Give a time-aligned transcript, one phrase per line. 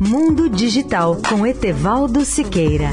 [0.00, 2.90] Mundo Digital com Etevaldo Siqueira.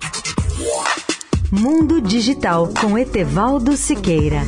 [1.51, 4.41] Mundo Digital com Etevaldo Siqueira.